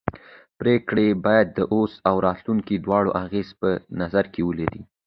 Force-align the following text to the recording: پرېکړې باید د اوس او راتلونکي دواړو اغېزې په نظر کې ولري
پرېکړې 0.59 1.07
باید 1.25 1.47
د 1.57 1.59
اوس 1.73 1.91
او 2.09 2.15
راتلونکي 2.27 2.75
دواړو 2.85 3.09
اغېزې 3.23 3.53
په 3.61 3.69
نظر 4.01 4.25
کې 4.33 4.41
ولري 4.45 4.81